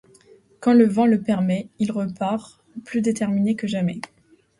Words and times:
Quand 0.61 0.73
le 0.73 0.85
vent 0.87 1.05
le 1.05 1.21
permet, 1.21 1.69
il 1.77 1.91
repart, 1.91 2.63
plus 2.85 3.01
déterminé 3.03 3.55
que 3.55 3.67
jamais. 3.67 4.01